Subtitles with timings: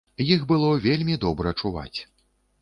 [0.35, 1.99] Іх было вельмі добра чуваць.